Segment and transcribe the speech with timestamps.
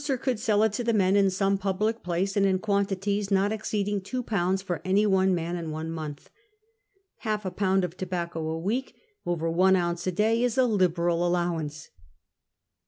[0.01, 2.35] Ill THE RAT/ONS 39 jjurscr could sell it to the men "in some public place,"
[2.35, 6.31] and in quantities not exceeding two pounds for any one man in one month.
[7.17, 8.95] Half a pound of tobacco a week—
[9.27, 11.91] over one ounce a day— is a liberal allowance.